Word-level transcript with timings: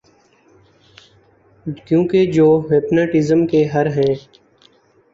کیونکہ 1.85 2.25
جو 2.31 2.47
ہپناٹزم 2.67 3.45
کے 3.47 3.63
ہر 3.65 3.87
ہیں 3.97 4.13